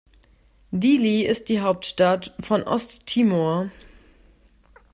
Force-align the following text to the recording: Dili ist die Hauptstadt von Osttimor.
Dili 0.71 1.27
ist 1.27 1.47
die 1.47 1.59
Hauptstadt 1.61 2.33
von 2.39 2.63
Osttimor. 2.63 3.69